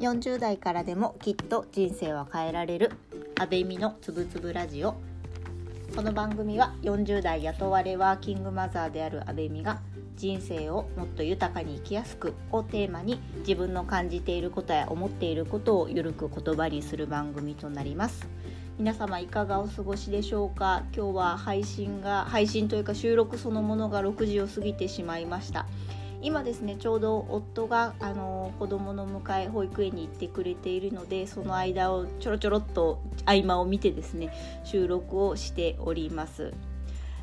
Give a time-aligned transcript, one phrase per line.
[0.00, 2.92] 40代からでもきっと人生は変えられる。
[3.36, 4.94] 安倍美のつぶつぶラジオ。
[5.96, 9.80] この番組は40代雇われワーキングマザーである安倍美が
[10.14, 18.28] 人生をもっと豊かに生きやすくをテーマに自分の感じていることや思っていることをゆるく言葉にする番組となります。
[18.78, 20.84] 皆様いかがお過ごしでしょうか？
[20.94, 25.66] 今日は配信が配信というか収録そのものが6時を過ぎてしまいました。
[26.20, 34.32] 今ですねちょうど夫があの子供の迎え保育園に行ってくれているのでその間をちょろちょろっと合間を見てですね
[34.64, 36.52] 収録をしております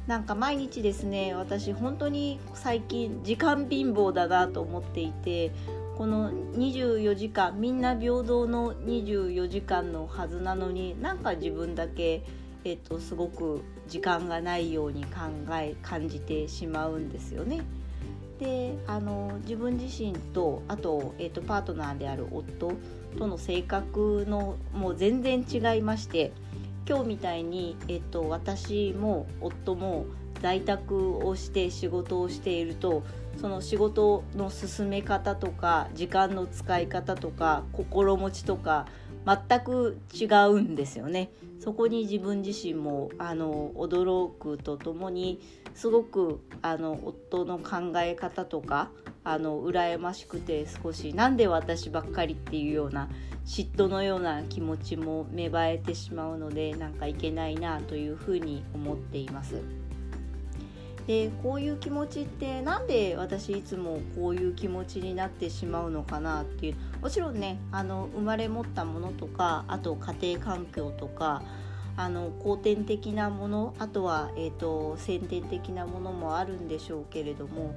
[0.08, 5.52] なんか毎日ですね私本当に最近時間貧乏だなと思っていて
[5.98, 12.24] この24時間みんな平等の24時間のはずなのになんか自分だけ、
[12.66, 15.22] えっと、すごく時間がないように考
[15.52, 17.62] え感じてしまうんですよね。
[18.40, 22.74] であの自分自身とあと,、えーと、パートナーである夫
[23.18, 26.34] との性格のもう全然違いまして
[26.88, 30.06] 今日みたいに、えーと、私も夫も
[30.42, 33.04] 在宅をして仕事をしていると
[33.38, 38.86] その仕事の進め方とか時間の使い方とか心持ちとか
[39.26, 41.32] 全く違うんですよね。
[41.60, 45.40] そこに自分自身もあの驚くとともに
[45.76, 48.90] すごくあの夫の考え方とか
[49.24, 53.10] あの羨ましくて少しなんで私ばっかりっていうような
[53.46, 59.62] 嫉妬のような気持ちも芽生えてしまうのでなんかいけないなというふうに思っています。
[61.08, 71.44] でこういう気持ちってなんで私いつもこういう気持ちになってしまうのかなっていうもちろんねあの生まれ持ったものとかあと家庭環境とか
[71.98, 77.74] あの後天的なものあとは、えーと、先天的なものもあるんでしょうけれども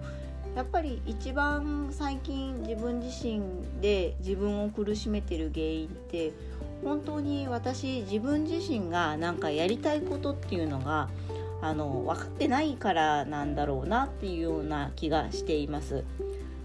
[0.57, 3.41] やっぱり一番最近自分自身
[3.81, 6.33] で自分を苦しめてる原因って
[6.83, 11.09] 本当に私自分自身がなんかやりたいことっていうのが
[11.61, 16.05] あの分かってないからなんだろうなっていうような気がしています。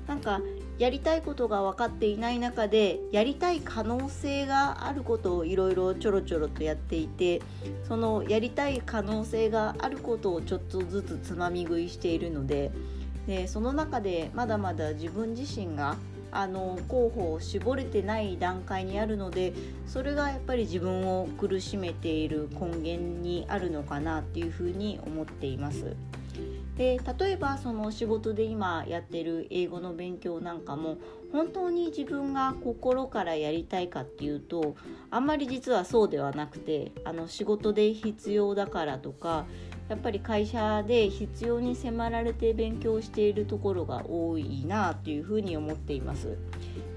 [0.07, 0.41] なんか
[0.79, 7.41] やりたいことが分かっていない中でやりたい可能性があることをいろいろちょろちょろとやっていて
[7.87, 12.71] そのやりたい可能性があることをちょっとずつつまみ食いしているので
[13.27, 15.95] でその中でまだまだ自分自身が
[16.31, 19.53] あの候補を絞れてない段階にあるので
[19.85, 25.95] それがやっぱり自分を苦しめている根源にあるのかなっていうふうに思っています。
[26.77, 30.97] で例えばその仕事で今やってる英語の勉強なんかも
[31.31, 34.75] 本当に自分が心からやりたいかっていうと
[35.11, 39.45] あんまり実はそうではなくてあの仕事で必要だからとか
[39.89, 46.37] やっぱり会社で必要に迫られて勉強しているところが多いなというふうに思っています。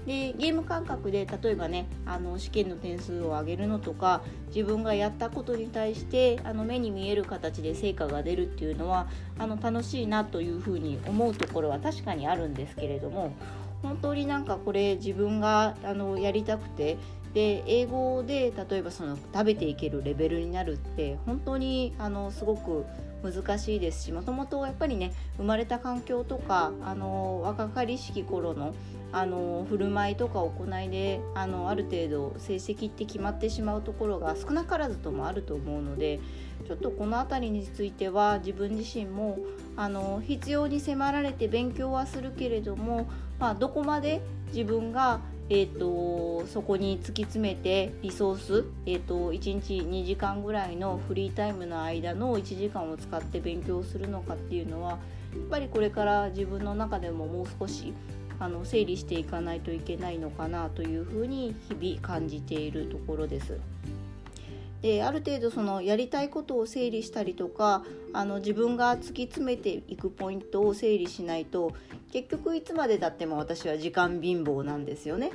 [0.05, 4.21] でゲーム感覚で例えばねあの試験の点数を上げるのとか
[4.55, 13.33] 自分がやったことに対してあの目に見える形で成果が出るっていうのはあの楽しいなというふうに思うところは確かにあるんですけれども
[13.81, 16.97] 本当になんかこれ自分があのやりたくて
[17.37, 22.83] で英語で例えばその食べていけるレベルになるって本当にあのすごく
[23.21, 28.73] 難しいですしもともとやっぱりね生まれた環境とかあの若かりしき頃の
[29.11, 36.19] あの振る舞いとか行いであのある程度成績って決まってしまうところが少なからずともあると思うので
[36.65, 39.37] ちょっとこの辺りについては自分自身も
[39.75, 43.07] あの必要に迫られて勉強はするけれども、
[43.39, 54.99] まあ、どこまで自分がえーと、そこに突き詰めてリソース、えーと、1日2時間ぐらいのフリータイムの間の1時間を使って勉強するのかっていうのはやっ
[55.49, 57.93] ぱりこれから自分の中でももう少し
[58.39, 63.57] あの整理していかないといけないのかなというふうに日々感じているところです。
[64.81, 67.83] である程度そのやりたいことを整理したりとか
[68.13, 71.73] あの自分が突き詰めていくポイントを整理しないと
[72.11, 75.31] 結局いつまでたっても私は時間貧乏なんですよね。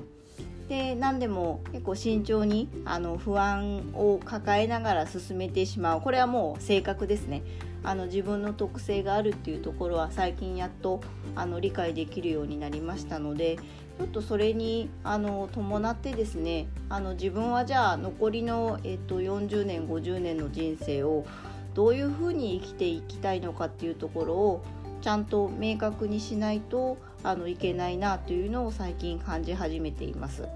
[0.69, 7.43] で何でも結構慎重にあの不安を抱えながら進めてしまうこれはもう性格ですね
[7.82, 11.00] あの自分の特性があるっていうところは最近やっと
[11.34, 13.58] あの理解できるようになりましたので
[14.02, 21.25] ちょっとそれにあの伴ってですねあの自分はじゃあ残りの、えっと、40年50年の人生を
[21.72, 24.64] どういうふうに生きていきたいのかっていうところを
[25.02, 30.49] ちゃんと明確にしないとあのいけないなというのを最近感じ始めています。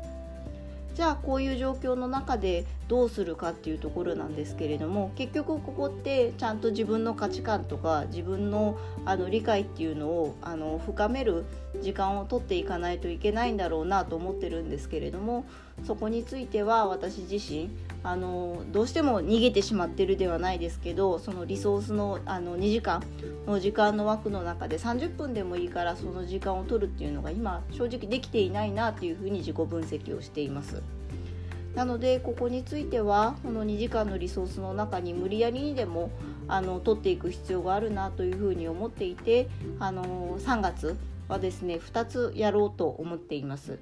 [0.96, 11.44] じゃあこういう状況の中でどうするかっていうところなんですけれども結局ここってちゃんと自分の価値観とか自分のあの理解っていうのをあの深める
[11.82, 15.44] 時間を取っていかないといけないんだろうなと思ってるんですけれども
[15.84, 17.68] そこについては私自身
[18.02, 23.02] あのどうしても逃げてしまってるではないですけどそのリソースのあの2時間
[23.46, 30.82] の時間の枠の中で30分でもいいからその時間を取るっていうのが今正直できていないなっていうふうに自己分析をしています。
[31.74, 36.10] なのでここについてはこの2時間のリソースの中に無理やりにでも
[36.48, 39.48] あの取っていく必要があるなというふうに思っていて
[39.78, 40.96] あの3月
[41.28, 43.78] はですね2つやろうと思っています。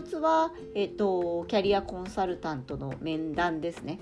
[0.00, 4.00] 1つは、えっと、キャリアコンサルタントの面談ですね。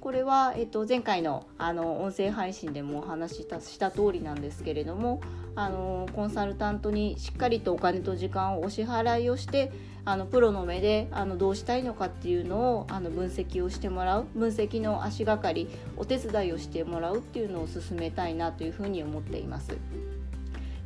[0.00, 5.20] これは、えっと、前回のあの音声配信でもお話ししたした通りなんですけれども
[5.56, 9.72] あのコンサルタントにしっかりとお金と時間をお支払いをして
[10.06, 15.68] あのプロの目であのどうしたいのかっていうのをあの分析をしてもらう分析の足がかり
[15.98, 19.76] お手伝いをしてもらうっていうのを進めたいなというふうに思っています。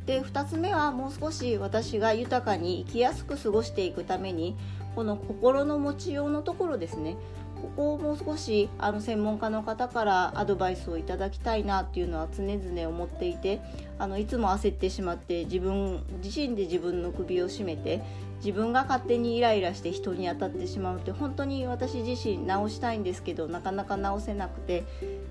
[0.05, 4.55] で2つ目はもう少し私が豊かに生きやすく過ごしていくために
[4.95, 7.17] この心の持ちようのところですね。
[7.55, 13.61] ここをもう少しあの専門家の方からアドバイスをいただきたいなっていうのは常々思っていて
[13.97, 18.01] あのいつも焦ってしまって自分自身で自分の首を絞めて
[18.37, 24.83] 自分が勝手にイライラして人に当たってしまうって本当に私自身直したいんですけどなかなか直せなくて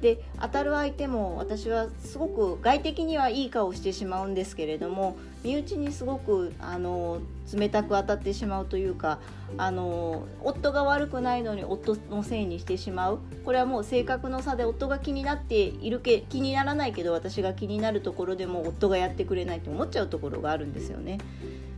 [0.04, 7.20] で当たる相手も私はすごく外的にはいい顔してしまうんですけれども身内にすごくあの
[7.50, 9.18] 冷たく当たってしまうというか
[9.56, 21.16] あの夫が悪くないのに夫のせいにしてしまうこれはもう性格の差で夫が気になっているけ気にならないけど私が気になるところでも夫がやってくれないと思っちゃうところがあるんですよね。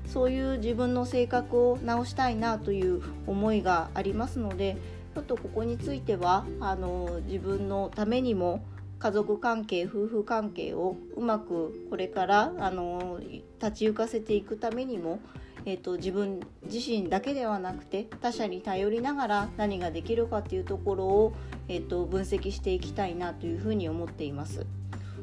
[0.07, 4.77] そういう自分の性格を直したいなという思いがありますので
[5.17, 8.63] ちょっとここについてはあの自分のためにも
[8.99, 13.19] 家族関係夫婦関係をうまくこれからあの
[13.59, 15.21] 立ち行かせていくためにも、
[15.65, 16.41] えーと、自分
[16.71, 21.33] 自身だけではなくて他者に頼りながら何ができるかっていうところを、
[21.69, 24.67] えーと分析していきたいなというふうに思っています。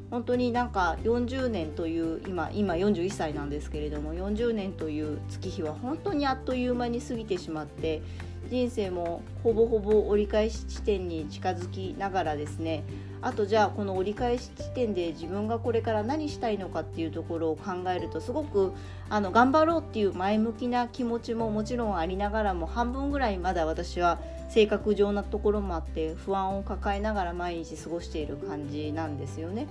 [0.10, 8.04] 本当になんか40年という今今41歳なんですけれども40年という月日は本当にあっという間に過ぎてしまって
[8.50, 12.84] 人生もほぼほぼ折り返し地点に近づきながらですね
[13.22, 18.74] あとじゃあこの折り返し地点で自分がこれから何したいのかっていうところを考えるとすごく
[19.10, 24.20] あの頑張ろうっていう前向きな気持ちももちろんありながらも半分ぐらいまだ私は
[24.50, 29.68] 性格上なところもあって不安を抱えながら毎日過ごしている感じなんですよね。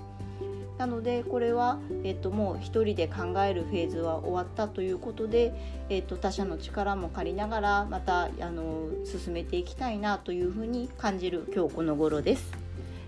[0.82, 5.54] なのでこれは、えっと、もう一人で考えるフェーズは終わったということで、
[5.88, 12.50] えっと、他者の力も借りながらまたあの進めていきたいなというふうに感じる今日この頃です。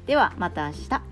[0.06, 1.03] ではまた明日。